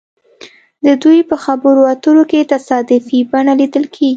د 0.85 0.87
دوی 1.03 1.19
په 1.29 1.35
خبرو 1.43 1.81
اترو 1.93 2.23
کې 2.31 2.49
تصادفي 2.53 3.19
بڼه 3.31 3.53
لیدل 3.59 3.85
کیږي 3.95 4.09